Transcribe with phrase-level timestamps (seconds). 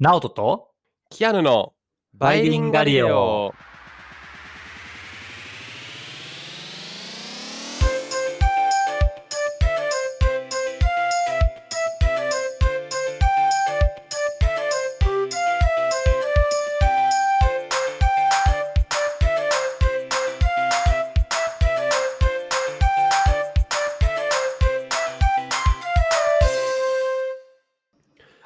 [0.00, 0.70] ナオトと
[1.08, 1.72] キアヌの
[2.14, 3.54] バイリンガリオ。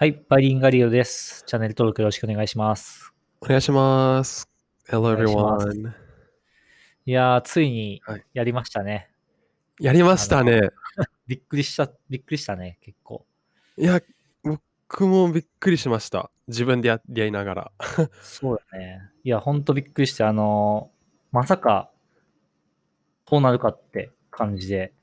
[0.09, 1.45] はい、バイリンガリオです。
[1.47, 3.12] チャンネル登録よろしくお願いします。
[3.43, 4.49] お願いします。
[4.89, 5.93] Hello everyone。
[7.05, 9.11] いやー、ついにはいやりましたね。
[9.79, 10.71] やりましたね。
[11.27, 13.27] びっくりした、びっくりしたね、結構。
[13.77, 14.01] いや、
[14.43, 16.30] 僕もびっくりしました。
[16.47, 17.73] 自分でややりながら。
[18.23, 19.02] そうだね。
[19.25, 21.91] いや、ほんとびっくりして、あのーまさか、
[23.27, 24.95] こうなるかって感じで、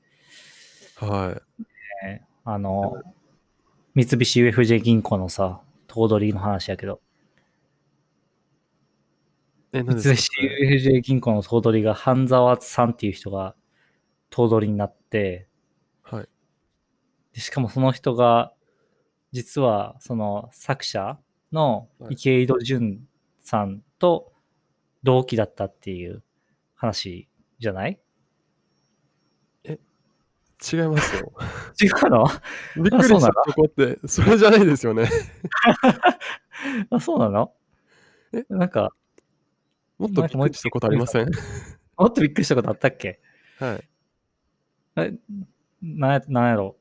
[0.96, 1.40] は
[2.02, 3.15] ねあのー
[3.96, 7.00] 三菱 UFJ 銀行のさ、頭取の話やけど、
[9.72, 10.30] 三菱
[10.60, 13.56] UFJ 銀行の頭取が半沢さんっていう人が
[14.28, 15.48] 頭取になって、
[16.02, 16.28] かはい。
[17.32, 18.52] でしかもその人が、
[19.32, 21.18] 実はその作者
[21.50, 22.14] のはい。
[22.16, 23.00] 池井戸潤
[23.40, 24.30] さんと
[25.04, 26.22] 同期だったっていう
[26.74, 27.98] 話じゃない？
[30.72, 31.32] 違いますよ。
[31.82, 32.26] 違うの？
[32.76, 35.08] びっくりしたとこって、それじゃないですよね。
[36.90, 37.52] あ、そうなの？
[38.32, 38.44] え？
[38.48, 38.92] なんか、
[39.98, 41.30] もっとびっくりしたことありません？
[41.98, 43.20] もっとびっくりしたことあったっけ？
[43.58, 43.88] はい。
[44.96, 45.12] え
[45.82, 46.76] なんや、なんやろ？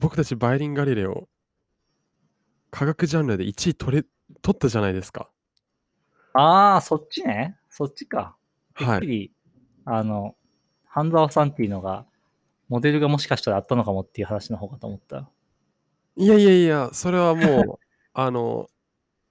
[0.00, 1.28] 僕たちバイリンガリレオ、
[2.70, 4.04] 科学ジャンルで1位取れ、
[4.42, 5.30] 取ったじゃないですか。
[6.34, 7.56] ああ、そっちね。
[7.70, 8.36] そっちか。
[8.74, 9.32] はい。
[9.86, 10.36] あの、
[10.94, 12.06] 半沢さんっていうのが、
[12.68, 15.28] モデルがもしかしたらあったのかもっていう話の方かと思った。
[16.16, 17.78] いやいやいや、それはもう、
[18.14, 18.68] あの、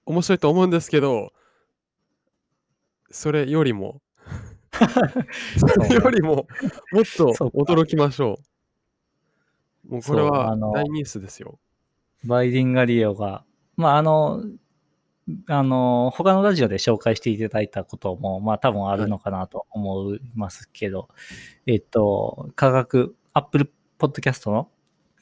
[0.04, 1.32] 面白いと思うんですけど、
[3.10, 4.02] それよりも、
[5.56, 6.46] それよりも、
[6.92, 8.38] もっと驚きましょ
[9.88, 9.92] う。
[9.94, 11.58] もうこれは大ニュースですよ。
[12.24, 13.42] バイリンガリオが、
[13.78, 14.44] まあ、あの、
[15.48, 21.08] あの、他のラジオで紹介していただいたことも、まあ多分あるのかなと思いますけど、
[21.66, 24.68] えっと、科学、アップルポッドキャストの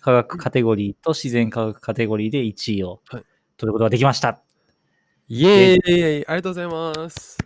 [0.00, 3.24] 科学カテゴリーと自然科学カテゴリーで1位をはい
[3.62, 4.42] 取ることができました。
[5.28, 7.38] イエーイありがとうございます。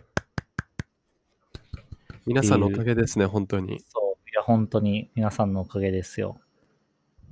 [2.25, 3.79] 皆さんのおかげですね、本当に。
[3.87, 4.29] そう。
[4.29, 6.39] いや、本当に皆さんのおかげですよ。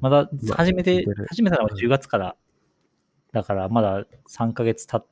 [0.02, 2.36] まだいや始めて始めたのはうん10月から、
[3.32, 5.08] だからまだ3ヶ月経っ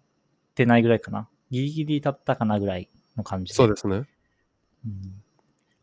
[0.56, 1.30] てないぐらいかな。
[1.52, 3.56] ギリギリ経ったかなぐらいの感じで。
[3.56, 4.08] そうですね。
[4.86, 5.24] うん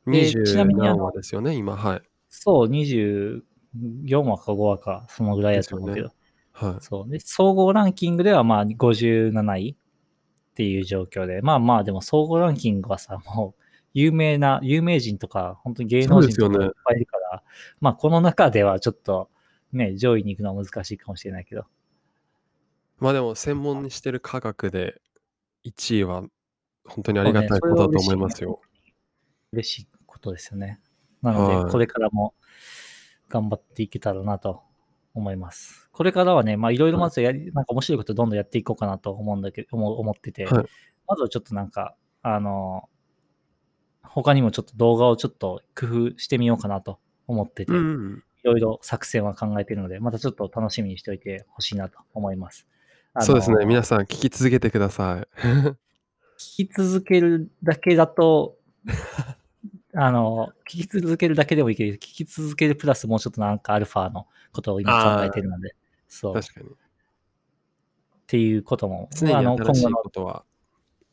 [0.06, 1.76] でちなみ20にあの何話ですよね、今。
[1.76, 2.02] はい。
[2.28, 3.42] そう、24
[4.24, 6.10] 話か5話か、そのぐらいやと思うけど。
[6.52, 6.82] はい。
[6.82, 7.10] そう。
[7.10, 9.76] で、総合ランキングではまあ57位
[10.50, 17.42] っていう状況で、まあまあでも総合ランキングはさ、もう有名な、有名人とか、本当に芸能人とかいっぱいいるから、
[17.80, 19.28] まあこの中ではちょっと
[19.72, 21.64] ね、上位に行くのは難しいかもしれないけど。
[23.00, 25.00] まあでも、専門にしてる科学で
[25.64, 26.22] 1位は
[26.86, 28.60] 本当にありがたいことだと思いますよ。
[29.52, 30.80] 嬉しいことですよね。
[31.22, 32.34] なので、はいこれからも
[33.28, 34.62] 頑張っていけたらなと
[35.14, 35.88] 思います。
[35.92, 40.64] これからはね、まあいろいろまずやり、なんか面白いことどんどんやっていこうかなと思うんだけど、思思ってて、はい
[41.06, 42.88] まずはちょっとなんか、あの、
[44.02, 48.22] 他にもちょっと動画をちょっと工夫してみようかなと思ってて、いうん。
[48.44, 52.68] ろいろ作戦は考えているので、またちょっと楽しみにしておいてほしいなと思います。
[53.18, 53.66] そうですね。
[53.66, 55.28] 皆さん聞き続けてください。
[56.38, 58.56] 聞き続けるだけだと、
[59.94, 65.74] あの、聞き続けるだけでもいいけど、聞き続けるプラスもうちょっとなんかアルファのことを今考えてるので、
[66.08, 66.38] そう。
[66.38, 66.70] っ確かに。
[68.26, 70.44] ていうことも、常にあの、今新しい後の、ことは。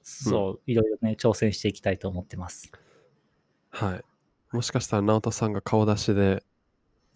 [0.04, 2.72] そう、いろいろね、挑戦していきたいと思ってます。
[3.72, 4.56] はい。
[4.56, 6.44] もしかしたら、直人さんが顔出しで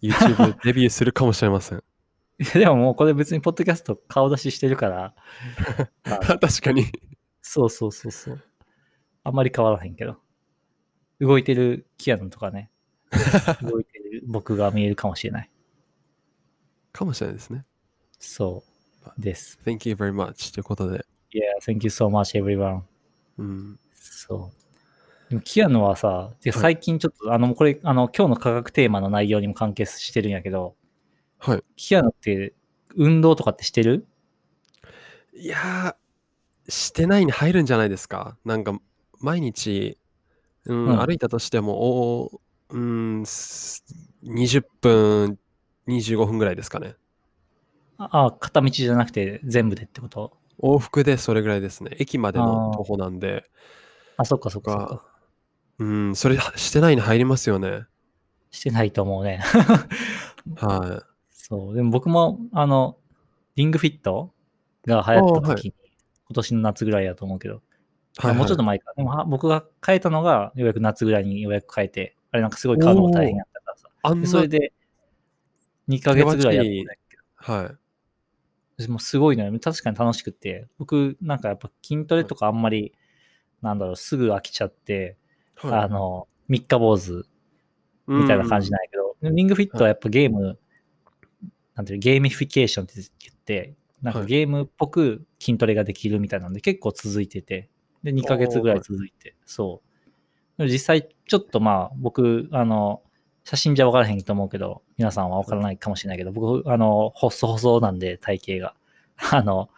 [0.02, 1.84] YouTube デビューするかもしれません。
[2.42, 5.14] い やでももうこれ別にポッドキャスト顔出ししてるから、
[6.04, 6.86] あ確かに。
[7.40, 8.42] そうそうそうそう。
[9.24, 10.16] あんまり変わらへんけど。
[11.20, 12.68] 動いてるキアノとかね、
[13.62, 15.50] 動いてる僕が見えるかもしれない。
[16.90, 17.64] かもしれないですね。
[18.18, 18.64] そ
[19.16, 19.60] うです。
[19.64, 21.06] Thank you very much ということで。
[21.32, 22.82] Yeah, thank you so much everyone.
[23.38, 23.78] うん。
[23.94, 25.30] そう。
[25.30, 30.74] でも、キアノはさ、最近ちょっと、あの、これ、あの、今日の科学テーマの内容にも関係してるんやけど、
[31.44, 31.64] はい。
[31.74, 32.54] キアノって、
[32.94, 34.06] 運動とかってしてる？
[35.34, 38.36] いやー、してないに入るんじゃないですか。
[38.44, 38.78] なんか、
[39.18, 39.98] 毎日、
[40.66, 42.40] うんうん歩いたとしても、お
[42.70, 43.84] うん、す
[44.22, 45.38] 20分、
[45.88, 46.94] 25分ぐらいですかね。
[47.98, 50.36] ああ、片道じゃなくて全部でってこと？
[50.60, 51.96] 往復でそれぐらいですね。
[51.98, 53.44] 駅までの徒歩なんで。
[54.16, 55.02] あ、そっかそっかそっかが。
[55.80, 57.86] うん、それしてないに入りますよね。
[58.52, 59.42] してないと思うね。
[60.54, 61.02] は
[61.52, 61.74] そう。
[61.74, 62.96] でも僕も、あの、
[63.56, 64.32] リングフィット
[64.86, 65.74] が流行った時に、
[66.30, 68.26] 今年の夏ぐらいだと思うけど、い。
[68.26, 68.94] はい、もうちょっとはい前か。
[68.96, 73.88] でもは僕が変えたのが、ようやく夏ぐらいにようやく変えて、あれなんかすごい買うのが大変やったからさ。
[74.02, 74.72] あんそれで、
[75.88, 77.76] 2ヶ月ぐらいやってたんだけは
[78.78, 78.82] い。
[78.82, 79.52] ど、もうすごいのよ。
[79.60, 82.94] 確かに楽しくって、僕なんかやっぱ筋トレとかあんまり、
[83.60, 85.18] なんだろう、すぐ飽きちゃって、
[85.56, 87.26] はいあの、三日坊主
[88.06, 90.58] みたいな感じなんやけど、リングフィットはやっぱゲーム、
[91.74, 97.68] なんていうのゲーミフィケーションって言って、なんかはいゲームっぽく筋トレができるみたいなんで結構続いてて、
[98.02, 100.58] で、2ヶ月ぐらい続いて、そう。
[100.58, 103.02] でも実際ちょっとまあ僕、あの、
[103.44, 108.74] 写真じゃ分からへんと思うけど、皆さんは分からないかもしれないけど、僕、あの、細細なんで体型が。
[109.32, 109.68] あの、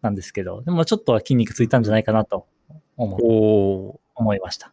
[0.00, 2.46] なんですけど、でもちょっとは筋肉ついたんじゃないかなと
[2.96, 4.72] 思いました。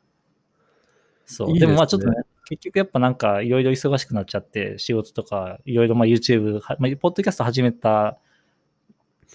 [1.25, 1.51] そう。
[1.51, 2.15] いいでもまあちょっとね、
[2.49, 8.17] 結局やっぱなんかいろいろ忙しくなっちゃって、仕事とかいろいろまあ YouTube、はまあ、ポッドキャスト始めた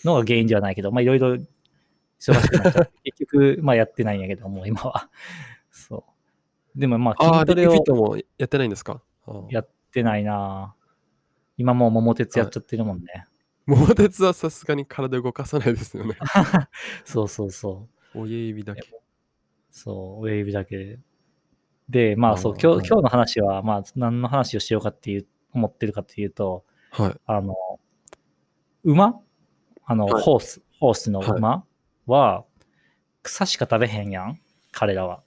[0.04, 1.44] のが原因ではないけど、まあいろいろ忙
[2.18, 5.08] しくなっちゃって、 結局まあやってないんやけど、もう今は。
[5.70, 6.04] そ
[6.74, 6.78] う。
[6.78, 9.00] でもまあああ、筋トレをもやってないんですか？
[9.48, 10.84] やってないなぁ
[11.56, 13.26] 今もう桃鉄やっちゃってるもんね。
[13.66, 16.16] 桃鉄はさすがに体動かさないですよね。
[17.04, 18.18] そうそうそう。
[18.18, 18.82] 親指だけ。
[19.70, 20.98] そう、親指だけ
[21.88, 22.10] で。
[22.10, 27.20] で、まあそう、今日、はい今日の話は、まあ何の話をしようかっていう、思ってるかっていうと、はい。
[27.26, 27.54] あの、
[28.82, 29.20] 馬？
[29.84, 31.64] あの、はいホース、ホースの馬？
[32.06, 32.44] は、
[33.22, 34.40] 草しか食べへんやん
[34.72, 35.22] 彼らは。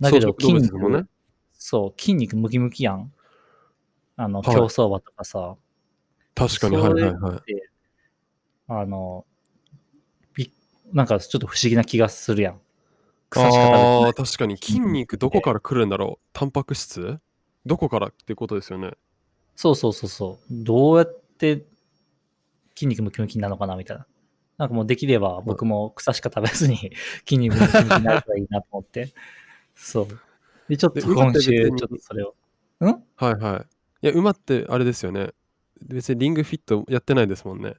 [0.00, 1.04] だけど筋肉、ね
[1.52, 3.12] そう、筋肉ムキムキやん。
[4.16, 5.56] あの、はい競走馬とかさ、
[6.34, 7.52] 確かに、はいはいはい。
[7.52, 7.68] で、
[8.68, 9.26] あの、
[10.34, 10.52] び
[10.92, 12.60] なんかちょっと不思議な気がするやん。
[13.32, 17.18] 草しああ、確かに筋肉どこから来るんだろうタンパク質？
[17.64, 18.92] どこからってことですよね。
[19.56, 20.46] そうそうそうそう。
[20.50, 21.64] どうやって
[22.74, 24.06] 筋肉ムキムキになるのかなみたいな。
[24.58, 26.92] なんかもうできれば僕も草しか食べずに
[27.26, 29.14] 筋肉ムキムキになればいいなと思って。
[29.74, 30.08] そう。
[30.68, 32.34] で、ちょっと今週、にちょっとそれを。
[32.80, 32.84] ん？
[33.16, 33.64] はいは
[34.02, 34.06] い。
[34.06, 35.30] いや、馬ってあれですよね。
[35.80, 37.74] 別にリングフィットやってないですもんね。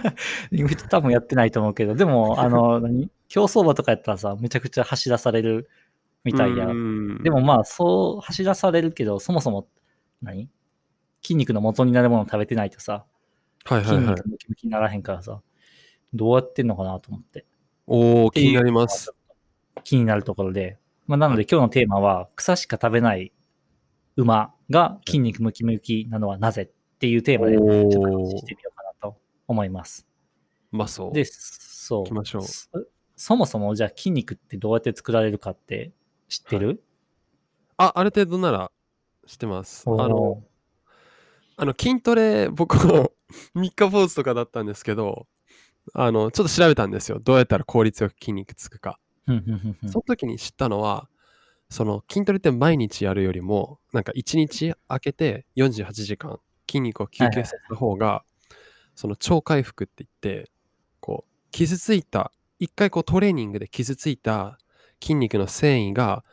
[0.50, 3.10] リングフィット多分やってないと思うけど、でも、 あの、何？
[3.28, 5.68] 競走馬とかやったらさ、めちゃくちゃ走らされる
[6.24, 6.66] みたいや。
[6.66, 9.68] うんでもまあ、そう走らされるけど、そもそも
[10.22, 10.48] 何、
[11.22, 13.04] 筋肉の元になるものを食べてないとさ、
[13.66, 14.28] 筋はいはいはい肉。
[14.28, 15.40] ムキムキにならへんからさ、
[16.14, 17.44] どうやってんのかなと思って。
[17.86, 19.12] おお、気になります。
[19.84, 20.78] 気になるところで。
[21.06, 23.32] まあ、なので今日のテーマは、草しか食べない
[24.16, 30.06] 馬が筋肉ムキムキなのはなぜっていうテーマで、ちょっと話してみようかなと思います。
[30.72, 31.12] うまそう。
[31.12, 32.04] で、そう。
[32.04, 35.92] 行きましょうそそもそもじゃあ筋肉ってどうやって作られるかって
[36.28, 36.82] 知ってる、
[37.76, 38.70] あ、ある程度なら
[39.26, 39.84] 知ってます。
[39.88, 40.42] あの、
[41.56, 43.12] あの筋トレ、僕も
[43.54, 45.26] 3日坊主とかだったんですけど、
[45.94, 47.18] あの、ちょっと調べたんですよ。
[47.18, 48.98] どうやったら効率よく筋肉つくか。
[49.88, 51.08] その時に知ったのは、
[51.68, 56.38] その筋トレって毎日やるよりも、なんか1日空けて48時間
[56.68, 58.24] 筋肉を休憩させた方が、
[58.94, 60.50] その超回復って言って、
[61.00, 64.58] こう、傷ついた、一回こうトレーニングで傷ついた
[65.02, 66.24] 筋肉の繊維が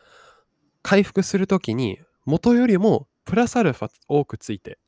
[0.81, 4.79] 回復するときに元よりもプラスアルファ多くついて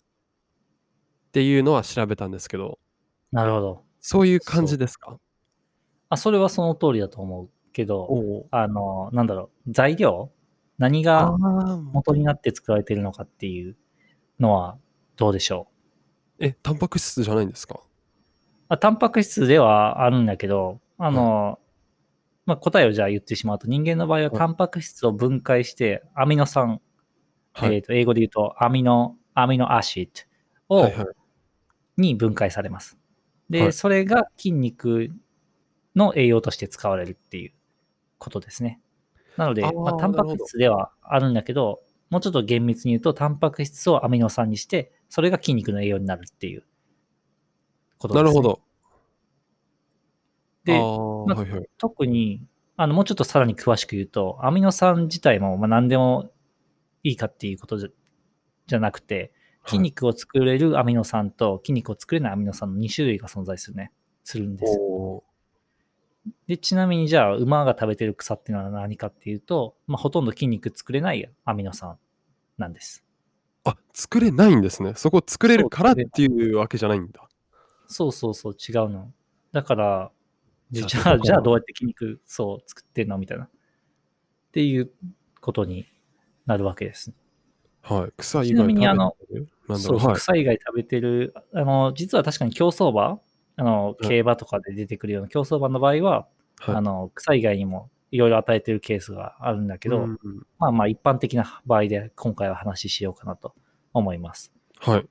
[1.28, 2.80] っていうのは調べたんですけど、
[3.32, 3.84] なるほど。
[4.00, 5.18] そういう感じですか？
[6.10, 10.32] あ、それはその通りだと思うけど、おあの、なんだろう、材料？
[10.78, 13.76] 何あが元になって作られているのかっていう
[14.40, 14.78] のは
[15.16, 15.68] どうでしょ
[16.40, 16.46] う？
[16.46, 17.80] え、タンパク質じゃないんですか？
[18.70, 21.60] あタンパク質ではあるんだけど、あの、
[22.46, 26.82] まあ、答えをじゃあ言ってしまうと、人間の場合はタンパク質を分解して、アミノ酸、
[27.54, 27.76] はい。
[27.76, 30.26] えーと英語で言うとアミノ、アミノアシッ
[30.70, 31.08] ドを、はいはい。
[31.98, 32.98] に分解されます。
[33.50, 35.10] で、はいそれが筋肉
[35.96, 37.54] の栄養として使われるっていう
[38.18, 38.82] ことですね。
[39.38, 46.64] なので、まあ、タンパク質ではあるんだけど、もうちょっと厳密に言うと、タンパク質をアミノ酸にして、それが筋肉の栄養になるっていう
[47.98, 48.30] ことです、ね。
[48.30, 48.42] なるほ。
[48.42, 48.62] ど。
[50.66, 51.70] でまあはいはい。
[51.78, 52.42] 特に、
[52.76, 56.32] あの、もうちょっとさらに詳しく言うと、アミノ酸自体も、まあ、何でも
[57.04, 57.90] いいかっていうことじゃ
[58.68, 59.32] じゃなくて、
[59.68, 63.92] 筋肉を作れるアミノ酸と筋肉を作れないアミノ酸の2種類が存在するね、
[64.24, 64.80] するんです。
[66.48, 71.98] で、ちなみにじゃあ、馬が食べてる草っていうのは何かっていうと、まあ、ほとんど筋肉作れないアミノ酸
[72.58, 73.04] なんです。
[73.64, 74.94] あ、作れないんですね。
[74.96, 77.28] そこ作れるからっていうわけじゃないんだ。
[77.88, 79.12] そうそうそう、違うの。
[79.52, 80.12] だから、
[80.72, 83.46] じじゃあじゃあ、どうやって筋肉、そう、作ってんのみたいな。
[83.46, 83.50] っ
[84.52, 84.92] ていう
[85.42, 85.86] ことに
[86.46, 87.14] なるわけです。
[87.82, 88.14] はい。
[88.18, 88.74] 草以ちな外食べてる？
[88.74, 89.16] みにあの。
[89.78, 90.16] そうはい。
[90.16, 93.20] 草以外食べてる、あの、実は確かに競走馬、
[93.58, 96.28] あの、い競馬とかで出てくるような競走馬の場合は、
[96.60, 100.20] はいあの、草以外にもいろいろ与えてるケースがあるんだけど、うん
[100.58, 103.54] まあまあ一般的な場合で今回は話ししようかなと
[103.94, 104.52] 思います。
[104.80, 105.06] はい。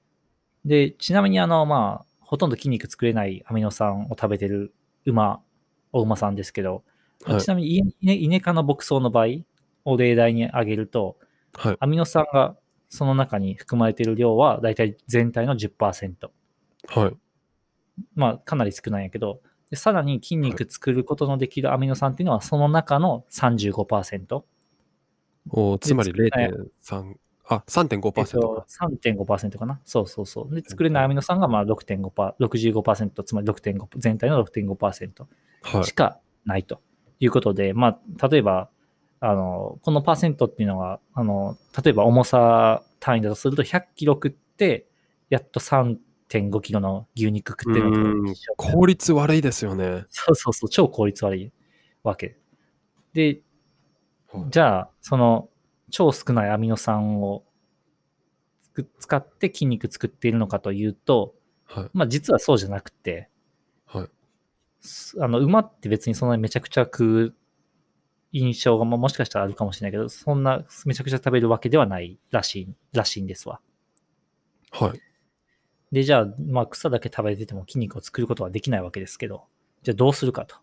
[0.64, 5.40] で、ちなみにあの、まあ、ほとんど筋肉作れないアミノ酸を食べてる馬、
[5.92, 6.82] お馬さんですけど、
[7.24, 9.26] はいちなみにイネイネ科の牧草の場合
[9.84, 11.16] を例題に挙げると、
[11.54, 11.76] はい。
[11.80, 12.56] アミノ酸が
[12.88, 16.30] その中に含まれている量はだいたい全体の10%。
[16.88, 17.16] はい。
[18.14, 24.42] まあ、かなり少ないんやけど、でさらに筋肉作ることのできるアミノ酸っていうのはその中の35%。
[25.50, 26.30] おーつまりで
[26.82, 27.14] 0.3、
[27.46, 30.54] あ、えっ3.5%とか。、3.5%かなそうそうそう。
[30.54, 35.26] で、作れないアミノ酸がまあ6.5%、65%、つまり6.5、全体の6.5%
[35.62, 35.92] はいし。
[35.92, 36.80] かないと
[37.20, 38.68] いうことで、まあ、例えば、
[39.20, 44.86] あの、このパーセントっていうのは、あの、例えば重さ単位だとすると100キロ食って、
[45.30, 50.04] やっと3.5キロの牛肉食ってるの効率悪いですよね。
[50.10, 51.52] そうそうそう、超効率悪い
[52.02, 52.36] わけ。
[53.14, 53.40] で、
[54.50, 55.48] じゃあ、その
[55.94, 57.44] 超少ないアミノ酸を
[58.98, 61.36] 使って筋肉作っているのかというと、
[61.66, 61.90] はい。
[61.92, 63.28] まあ実はそうじゃなくて、
[63.86, 64.08] はい。
[64.80, 67.34] すあの馬って別にそんなにめちゃくちゃ食う
[68.32, 73.60] 印象がまあもしかしたらあるかもしれないけど、そんなめちゃくちゃ食べるわけではないらしい、らしいんですわ。
[74.72, 75.00] はい。
[75.92, 79.44] で、じゃあ、まあ草だけ食べてても筋肉を作ることはできないわけですけど、
[79.84, 80.56] じゃあどうするかと。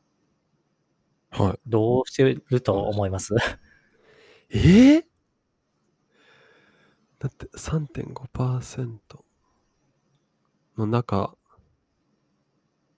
[1.29, 1.59] はい。
[1.67, 3.33] どうしてると思います？
[4.51, 5.11] えー？
[7.22, 9.24] だって3.5%
[10.75, 11.36] の中、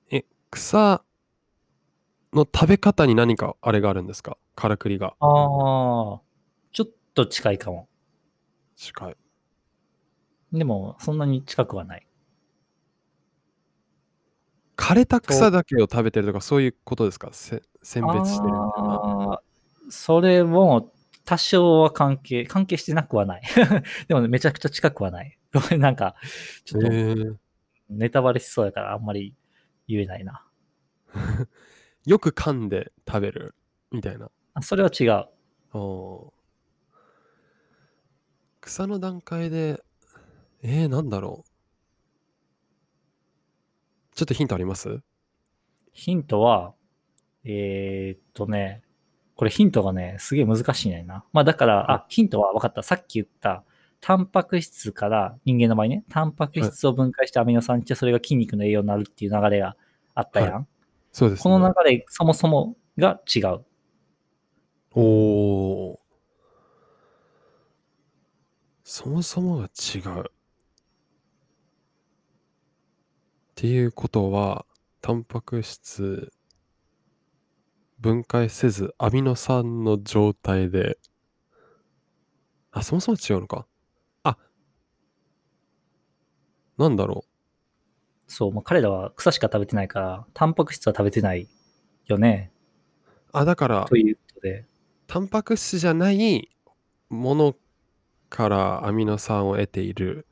[0.10, 1.04] え、草
[2.32, 4.38] の食べ方に何かあれがあるんですか？
[4.56, 5.26] からくりがあ
[6.16, 6.22] あ、
[6.72, 7.90] ちょっと近いかも。
[8.78, 9.18] 近い。
[10.54, 12.08] でも、そんなに近くはない。
[14.78, 17.30] 枯れた草だけを食べてるとかそういうことですか？
[17.34, 18.96] せ選別してるみたいな？
[19.34, 20.94] あーそれも、
[21.26, 23.42] 多少は関係、関係してなくはない。
[24.08, 25.38] でもね、めちゃくちゃ近くはない。
[25.54, 26.16] ごめん、なんか、
[26.66, 27.38] ちょっとえー
[27.90, 29.36] ネタバレしそうやからあんまり
[29.88, 30.46] 言えないな。
[32.06, 33.56] よく噛んで食べる
[33.92, 34.32] みたいな。
[34.56, 35.28] あそれは違う。
[35.78, 36.34] おー
[38.62, 39.84] 草の段階で、
[40.62, 41.50] えー、なんだろう。
[44.16, 45.02] ちょっとヒントあります？
[45.92, 46.74] ヒントは、
[47.44, 48.84] えーっとね、
[49.36, 51.26] これヒントがね、すげえ難しいねんな。
[51.34, 52.84] まあだから、あ、ヒントは分かった。
[52.84, 53.64] さっき言った、
[54.00, 59.76] タンパク質から、人間の場合ね、タンパク質を分解してアミノ酸ってそれが筋肉の栄養になるっていう流れが
[60.14, 60.68] あったやん。
[61.12, 61.44] そうです、ね。
[61.44, 63.66] この流れ、そもそもが違う。
[64.96, 65.98] おー
[68.84, 70.22] そもそもが違う。
[70.22, 70.24] っ
[73.56, 74.66] ていうことは、
[75.02, 76.32] タンパク質
[78.04, 80.98] 分解せずアミノ酸の状態で、
[82.70, 83.66] あ、そもそも違うのか。
[84.24, 84.38] あ、
[86.78, 87.24] なんだろ
[88.28, 91.48] そう、まあ、彼らは草しか食べてないから、タンパク質は食べてない
[92.06, 92.52] よね。
[93.34, 93.38] う。
[93.38, 94.66] あ、だからと、いうことで。
[95.08, 96.50] タンパク質じゃない
[97.08, 97.56] もの
[98.30, 100.28] からアミノ酸を得ている。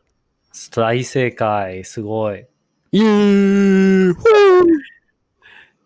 [0.76, 1.86] 大正解。
[1.86, 2.46] すごい。
[2.92, 4.16] イエーイ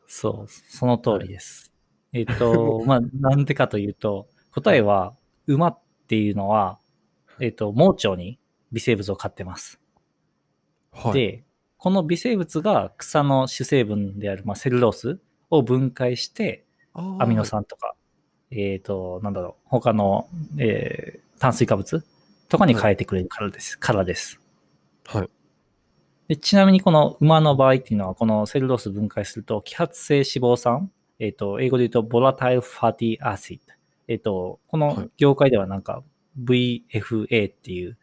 [0.08, 1.75] そう、その通りです。
[2.16, 5.14] えっと、 まあ、なんでかというと、答えは、
[5.48, 6.80] 馬っていうのは、
[7.40, 8.40] えっと、盲腸に
[8.72, 9.80] 微生物を飼ってます。
[10.92, 11.14] はい。
[11.14, 11.44] で、
[11.78, 15.20] この微生物が草の主成分である、まあ、セルロース
[15.50, 17.46] を分解して、あアミノン。
[17.46, 17.96] 酸とか、
[18.50, 22.04] えっ、と、なんだろう、他の、えー炭水化物
[22.50, 23.78] とかに変えてくれるからです。
[23.78, 24.40] からです。
[25.06, 25.30] はい。
[26.28, 33.74] でちなみにこの馬の場合っていうのは、このセルロース分解すると、揮発性脂肪酸、えっ、と、英語で言うと、ボラタイルファティアシッド。
[34.08, 34.96] えっ、と、こはい。
[34.98, 36.04] の業界ではなんか
[36.44, 37.98] VFA っていう、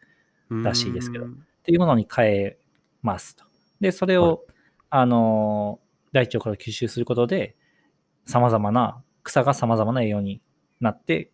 [0.49, 1.25] らしいですけど。
[1.25, 1.29] っ
[1.63, 2.57] ていうものに変え
[3.01, 3.45] ますと。
[3.79, 4.43] で、それを、
[4.89, 7.55] あのー、大腸から吸収することで、
[8.25, 10.41] 様々な、草が様々な栄養に
[10.81, 11.31] なって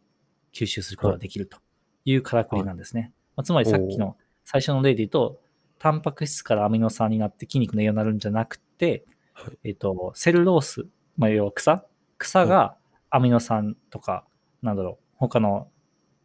[0.53, 1.57] 吸収することができると
[2.05, 3.11] いうからくりなんですね。
[3.35, 5.41] まあつまりさっきの最初の例で言うと、
[5.79, 9.57] タンパク質からアミノ酸になって筋肉の栄養になるんじゃなくて、はい。
[9.63, 10.85] えっと、セルロース、
[11.17, 11.85] まあ、要は草？
[12.17, 12.77] 草が
[13.09, 14.25] アミノ酸とか、
[14.61, 15.69] なんだろう、他の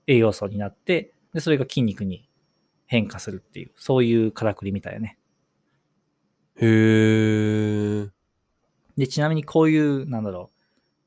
[0.07, 2.29] 栄養素になって、で、それが筋肉に
[2.87, 5.19] 変化するっていう、そういうからくりみたいなね。
[6.57, 8.07] へ
[8.97, 10.50] で、ちなみにこういう、なんだろ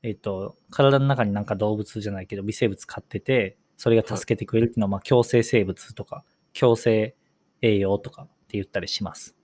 [0.03, 6.23] う、えっ、と、体の中になんか動物じゃないけど、微生物飼ってて、それが助けてくれるっていうのは、まあ、共生生物とか、
[6.57, 7.15] 共生
[7.61, 9.35] 栄養とかって言ったりします。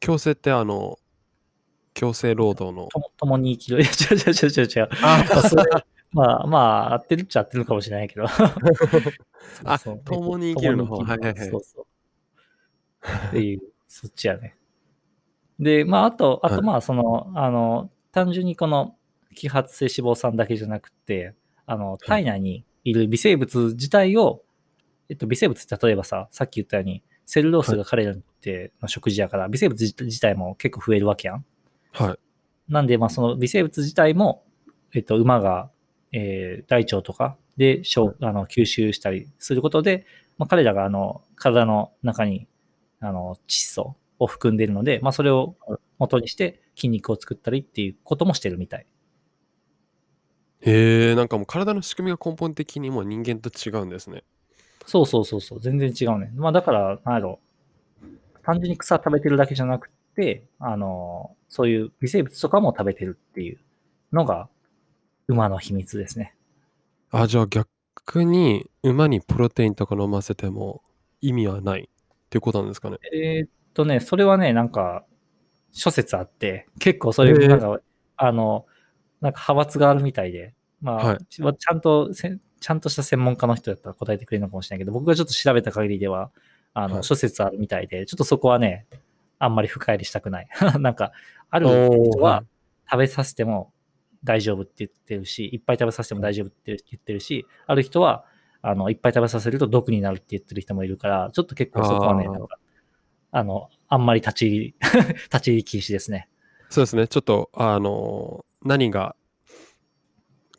[0.00, 0.98] 強制ってあの、
[1.94, 2.88] 強制労働の。
[2.88, 3.82] と共に生きる。
[3.82, 4.88] いや、違う違う違う違う違う。
[5.02, 5.64] あまあそれ
[6.12, 8.26] まあ、まあ、合ってるっちゃ合ってるかもしれないけど。
[9.64, 11.86] あ共に生きるの方はいはいはいそうそう。
[13.28, 14.56] っていう、そっちやね。
[15.58, 18.96] で、まあ、あと、あはいと、まあ、その、あの、単純にこの
[19.36, 21.34] 揮発性脂肪酸だけじゃなくて、
[21.66, 24.42] あの、体内にいる微生物自体を、
[25.08, 31.44] えっと、微生物って例えばさ、さっき言ったように、セルロースが彼らっての食事やから、微生物自自体も結構増えるわけやん。
[31.92, 32.18] はい。
[32.72, 34.44] なんで、まあ、その微生物自体も、
[34.94, 35.70] えっと、馬が、
[36.12, 40.06] えー大腸とかで消あの吸収したりすることで、
[40.38, 42.48] まあ、彼らがあの体の中に
[43.00, 45.56] あの窒素を含んでいるので、まあ、それを
[45.98, 48.86] 元にして筋肉を作ったりっていうこともしてるみたい。
[50.62, 54.24] へえ、なんかもう体の仕組みが根本的にもう人間と違うんですね。
[54.86, 56.30] そうそうそうそう、全然違うね。
[56.34, 57.40] まあ、だから、なんやろ
[58.42, 63.58] 単純に草食べてるだけじゃなくて、あの、そういう微生物とかも食べてるっていう
[64.12, 64.48] のが
[65.28, 66.34] 馬の秘密ですね。
[67.10, 70.82] あ、じゃあ逆に馬にプロテインとか飲ませても
[71.20, 72.98] 意味はないっていうことなんですかね。
[73.12, 75.04] えーっとね、それはね、なんか、
[75.72, 77.80] 諸説あって、結構そういう、なんか、
[78.16, 78.66] あの、
[79.20, 86.30] なんか派閥があるみたいで、まあ、はいちちゃんとせん、ちゃんとした専門家の人だったら答えてくれるのかもしれないけど、僕がちょっと調べた限りでは、
[86.74, 88.86] あの、はい諸説あるみたいで、ちょっとそこはね、
[89.40, 90.48] あんまり深入りしたくない。
[90.78, 91.12] なんか、
[91.50, 92.44] ある人は
[92.88, 93.72] 食べさせても
[94.22, 98.24] 大丈夫って言ってるし、いっぱい食べさせても大丈夫って言ってるし、ある人は、
[98.62, 102.58] あの、いっぱい食べさせると毒になるって言ってる人もいるから、ちょっと結構そこはね、なんか、
[103.32, 104.74] あの、あんまり立ち入り、
[105.32, 106.28] 立ち入り禁止ですね。
[106.68, 107.08] そうですね。
[107.08, 109.16] ちょっと、あのー何が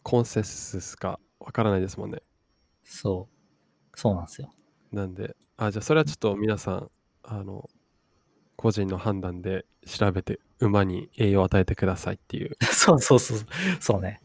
[0.01, 2.23] コンセンサスかわからないですもんね。
[2.83, 3.97] そう。
[3.99, 4.49] そうなんですよ。
[4.91, 6.91] なんで、あ、じゃあそれはちょっと皆さん、
[7.23, 7.69] あの、
[8.61, 12.55] 個人の判断で調べて馬に栄養を与えてくださいっていう。
[12.71, 13.37] そうそうそう。
[13.79, 14.21] そうね。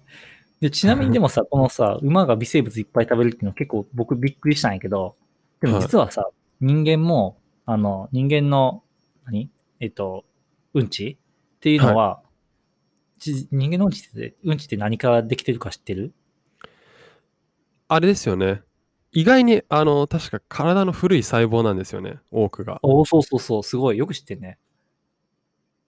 [0.61, 5.17] で、ちなみにでもさ、 このさ、馬が微生物いっぱい食べるっていうのは結構僕びっくりしたんやけど、
[5.61, 6.29] でも実はさ、
[6.61, 8.83] 人間も、あの、人間の、
[9.25, 9.51] 何？
[9.81, 10.25] えっと、
[10.75, 11.19] うんち？
[11.57, 12.23] っていうのは、
[13.19, 16.13] ち人間のうんちって、うんちって何からできてるか知ってる？
[17.89, 18.63] あれですよね。
[19.17, 22.19] 意外に、あの、確か体の古い細胞なんですよね。
[22.31, 22.81] 多くが。
[22.83, 23.97] おお、そうそうそう、すごい。
[23.97, 24.59] よく知ってんね。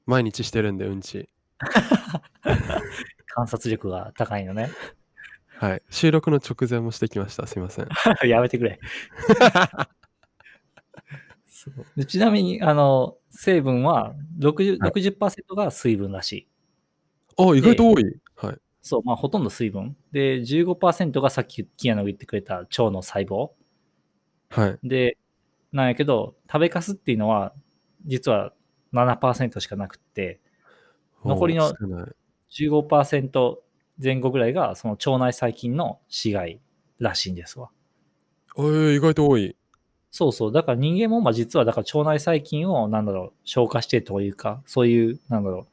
[0.06, 1.28] 毎日してるんで、うんち。
[3.28, 4.70] 観察力が高いのね。
[5.58, 5.82] はい。
[5.90, 7.46] 収録の直前もしてきました。
[7.46, 7.88] すいません。
[8.26, 8.80] やめてくれ。
[11.46, 16.48] そうでちなみに、あの、成分は60、はい60%が水分らしい。
[17.36, 18.18] あ、意外と多い。
[18.96, 18.98] はい。
[18.98, 19.96] そう、まあ、ほとんど水分。
[20.12, 23.50] で、15%がさっきキアノが言ってくれた腸の細胞。
[24.50, 24.78] はい。
[24.82, 25.18] で、
[25.72, 27.52] なんやけど、食べかすっていうのは、
[28.06, 28.52] 実は
[28.92, 30.40] 7%しかなくって、
[31.24, 32.12] 残りのおー少ない
[32.50, 33.56] 15%
[34.02, 36.60] 前後ぐらいが、その腸内細菌の死骸
[36.98, 37.70] らしいんですわ。
[38.56, 39.56] えー、意外と多い。
[40.10, 40.52] そうそう。
[40.52, 45.66] だから人間も、まあ実は、だから腸内細菌を、なんだろう、消化してというか、そういう、なんだろう、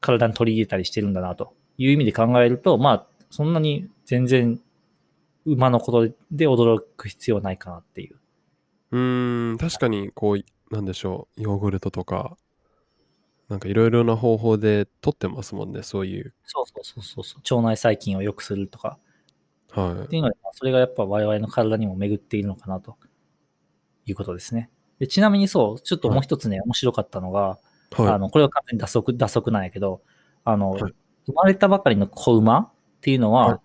[0.00, 4.60] 体に取り入れたりしてるんだな、という意味で考えると、まあ、そんなに全然、
[5.44, 8.16] 馬のことで驚く必要ないかなっていう。
[8.92, 12.36] うーん、確かに、こう、なんでしょう、ヨーグルトとか、
[13.48, 16.34] なんかいろいろな方法で取ってますもんね、そういう。
[16.44, 17.56] そうそうそうそうそう。
[17.60, 18.98] 腸内細菌を良くするとか、
[19.70, 22.96] はっていうので、まあそれがやっぱ我々の体にも巡っているのかな、と
[24.04, 24.70] いうことですね。
[24.98, 27.58] でちなみにそう、ちょっともう一つね、面白かったのが、
[27.96, 28.02] い。
[28.02, 28.12] はい。
[28.14, 30.02] あの、これは完全に打足、打足なんやけど、
[30.44, 30.94] あの、はい
[31.26, 33.60] 生まれたばかりの子馬っていうのは、はい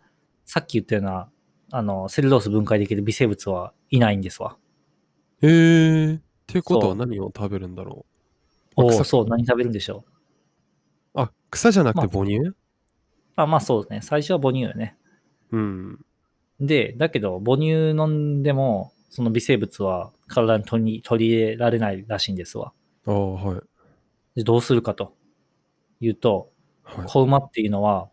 [0.52, 1.30] さっき言ったような、
[1.72, 4.58] あの、セルロース分解できる微生物はいないんですわ。
[5.42, 8.06] えー、っていうことは何を食べるんだろ
[8.76, 10.04] おお、草そう、何食べるんでしょ
[11.16, 11.22] う。
[11.22, 11.24] う。
[11.24, 12.54] あ、草じゃなくまあて母乳、
[13.38, 14.02] あ、まあそうですね。
[14.02, 14.98] 最初は母乳よね。
[15.52, 16.06] うん。
[16.60, 22.74] で、だけど、母乳飲んでも、その微生物は体に取り取り入れられないらしいんですわ。
[23.06, 23.62] ああ、はい。
[24.36, 25.16] で、どうするかと
[26.02, 26.51] いうと、はい。
[27.08, 28.10] 子馬っていうのは、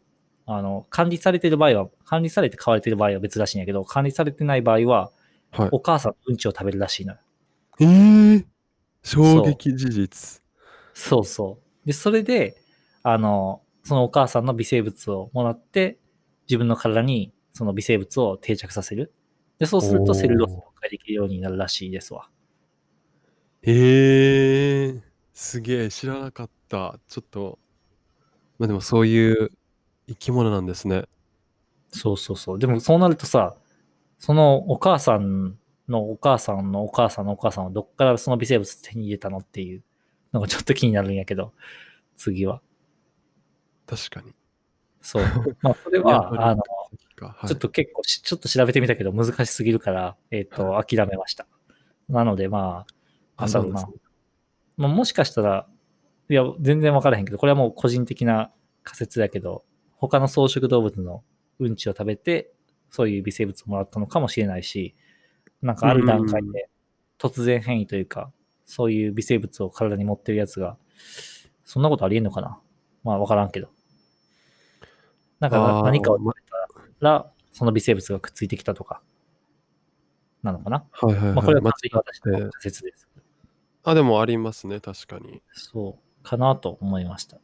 [0.47, 5.13] あの、管理されてる場合は、管理されて飼われてる場合は別らしいんやけど、管理されてない場合は、
[5.51, 7.19] はい、お母さんのうんちを食べるらしいのよ。
[7.81, 8.47] えー、
[9.03, 10.43] 衝撃事実。
[10.95, 11.87] そうそう。
[11.87, 12.57] で、それで、
[13.03, 15.99] あの、そのお母さんの微生物をもらって、
[16.49, 19.13] 自分の体にその微生物を定着させる。
[19.59, 22.29] で、そうするとセルロースを分解できるようになるらしいですわ。
[23.63, 25.01] えー、
[25.35, 26.99] すげえ、知らなかった。
[27.09, 27.59] ちょっと
[28.59, 29.53] ま、でもそういう
[30.09, 31.05] 生き物なんですね。
[31.91, 32.59] そうそうそう。
[32.59, 33.57] でもそうなるとさ、
[34.19, 35.57] そのお母さん
[35.89, 39.83] のお母さんのお母さんのお母さんはどっからその微生物手に入れたのっていう
[40.33, 41.53] のがちょっと気になるんやけど、
[42.17, 42.61] 次は。
[43.87, 44.35] 確かに。
[45.01, 45.23] そう。
[45.63, 46.63] まあ、それは、あの、
[47.21, 51.47] はい、ちょっと結構ちょっと調べてみたけど難しすぎるから、えっ、ー、と、はい、諦めました。
[52.09, 52.87] なので、ま
[53.37, 54.01] あ、なんだろう
[54.77, 55.69] まあ、もしかしたら、
[56.29, 58.53] いや、全然わからへんけど、これはもう個人的な
[58.85, 59.65] 仮説だけど、
[59.97, 61.25] 他の草食動物の
[61.59, 62.53] うんちを食べて、
[62.91, 64.95] そういう微生物をもらったのかもしれないし、
[65.63, 66.69] なんかある段階で
[67.19, 68.33] 突然変異というか、
[68.65, 70.77] そういう微生物を体に持ってるやつが、
[71.65, 72.61] そんなことありえんのかな？
[73.03, 73.71] まあわからんけど。
[75.41, 79.03] なんか何かを食べたら、その微生物がくっついてきたとか、
[80.43, 80.85] なのかな？
[80.93, 83.09] はいはい、はい、まあこれは私の仮説です。
[83.85, 85.43] あ、でもありますね、確かに。
[85.53, 87.37] そう、かなと思いました。
[87.37, 87.41] っ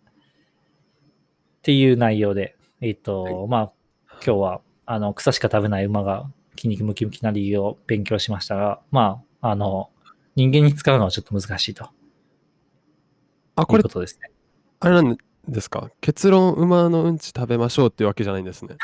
[1.63, 3.73] ていう内容で、えっ、ー、と、はい、まあ、
[4.15, 9.91] 今日は、あの、草しか食べない馬が筋肉ムキムキな理由を勉強しましたが、まあ、あの、
[10.37, 11.89] 人間に使うのはちょっと難しいと。
[13.57, 14.31] あ、これ、ことですね。
[14.81, 15.17] あれなん
[15.49, 18.77] ですか結論、馬のうんち食べましょうっていうわけじゃないんですね。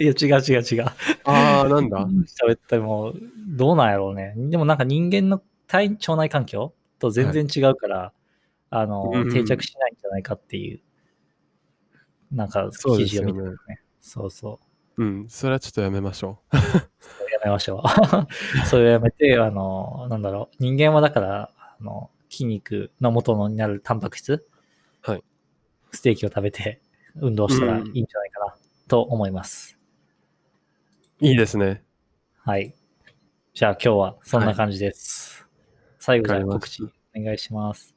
[0.00, 0.84] いや、違う違う違う。
[1.24, 2.06] ああ、なんだ
[2.40, 3.12] 食べても、
[3.48, 4.32] どうなんやろうね。
[4.36, 8.21] でもなんか人間の体腸内環境と全然違うから、はい、
[8.74, 10.80] あの、定着しないんじゃないかっていう、
[12.32, 13.82] なんか記事を見てるね。
[14.00, 14.60] そうそ
[14.96, 15.04] う。
[15.04, 16.56] うん、それはちょっとやめましょう。
[16.56, 16.62] や
[17.44, 17.84] めましょう。
[18.66, 24.46] それをやめて、あの、なんだろう、人間はだから、あの、筋肉の元になるタンパク質？
[25.02, 25.24] はい。
[25.90, 26.80] ステーキを食べて
[27.16, 28.56] 運動したらいいんじゃないかな
[28.88, 29.78] と思います。
[31.20, 31.84] うん、いいですね。
[32.38, 32.74] はい。
[33.52, 35.42] じゃあ今日はそんな感じです。
[35.42, 35.50] はい、
[35.98, 36.88] 最後じゃあ告知お
[37.22, 37.94] 願いします。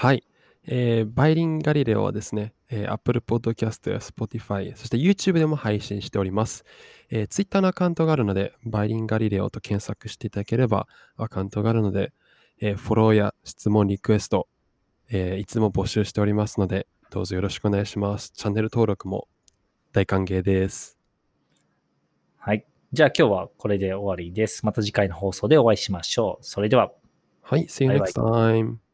[0.00, 0.24] あ、はい。
[0.66, 6.64] えー、バイリンガリレオはですね、えー、Apple Podcast や Spotify、そして YouTube でも配信しております。
[7.10, 10.86] えー、Twitter のアカウントがあるので、バイリンガリレオと検索していただければ
[11.16, 12.12] アカウントがあるので、
[12.60, 14.48] えー、フォローや質問、リクエスト、
[15.10, 18.30] えー、いつも募集しておりますので、どうぞよろしくお願いします。
[18.30, 19.28] チャンネル登録も
[19.92, 20.98] 大歓迎です。
[22.36, 22.64] はい。
[22.92, 24.64] じゃあ今日はこれで終わりです。
[24.64, 26.44] また次回の放送でお会いしましょう。
[26.44, 26.92] それでは。
[27.42, 28.89] はい、See you next time.